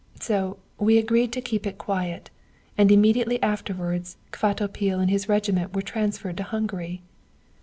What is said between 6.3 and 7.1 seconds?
to Hungary.